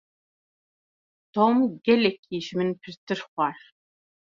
[1.33, 1.55] Tom
[1.85, 3.57] gelekî ji min pirtir xwar.